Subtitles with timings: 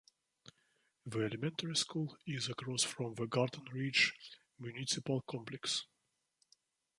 [1.05, 4.15] The elementary school is across from the Garden Ridge
[4.57, 5.85] municipal complex.